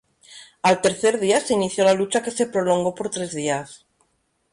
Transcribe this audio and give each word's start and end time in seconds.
Al 0.63 0.81
tercer 0.81 1.19
día 1.19 1.39
se 1.41 1.53
inició 1.53 1.83
la 1.85 1.93
lucha 1.93 2.23
que 2.23 2.31
se 2.31 2.47
prolongó 2.47 2.95
por 2.95 3.11
tres 3.11 3.33
días. 3.35 3.85